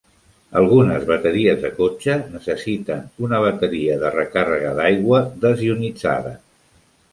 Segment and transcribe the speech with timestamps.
[0.59, 6.37] Algunes bateries de cotxe necessiten una bateria de recàrrega d'aigua desionitzada.